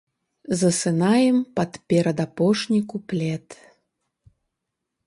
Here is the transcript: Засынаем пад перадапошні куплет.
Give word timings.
Засынаем 0.61 1.37
пад 1.59 1.71
перадапошні 1.93 2.79
куплет. 2.95 3.47